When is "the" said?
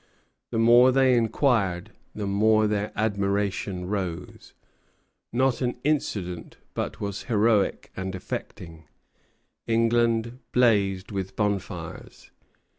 0.49-0.57, 2.15-2.25